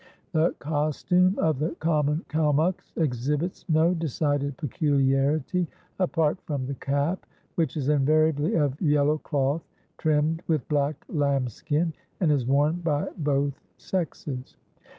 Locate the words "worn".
12.47-12.77